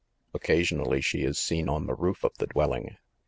[0.33, 2.97] Occasionally she is seen on the roof of the dwelling.